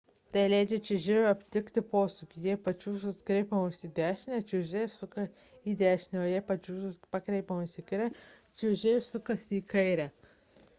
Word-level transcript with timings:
tai 0.35 0.43
leidžia 0.51 0.77
čiuožėjui 0.85 1.25
atlikti 1.31 1.83
posūkį 1.91 2.41
jei 2.45 2.55
pačiūžos 2.69 3.19
pakreipiamos 3.19 3.83
į 3.89 3.91
dešinę 4.01 4.41
čiuožėjas 4.53 4.97
suka 5.03 5.27
į 5.73 5.77
dešinę 5.83 6.23
o 6.23 6.27
jei 6.33 6.43
pačiūžos 6.51 6.99
pakreipiamos 7.19 7.79
į 7.85 7.89
kairę 7.95 8.11
čiuožėjas 8.63 9.15
suka 9.17 9.41
į 9.63 9.65
kairę 9.77 10.13